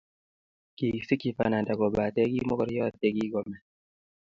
Kikisikchi 0.77 1.29
pananda 1.37 1.73
kobate 1.79 2.21
ki 2.31 2.39
mokoryot 2.47 2.95
ye 3.03 3.09
kingomee 3.15 3.61